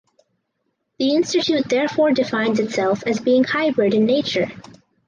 The 0.97 1.13
institute 1.13 1.69
therefore 1.69 2.09
defines 2.11 2.57
itself 2.59 3.03
as 3.05 3.19
being 3.19 3.43
hybrid 3.43 3.93
in 3.93 4.07
nature. 4.07 4.49